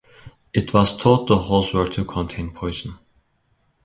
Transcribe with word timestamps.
It 0.51 0.73
was 0.73 0.93
thought 0.93 1.27
the 1.27 1.37
holes 1.37 1.75
were 1.75 1.87
to 1.89 2.03
contain 2.03 2.49
poison. 2.49 2.97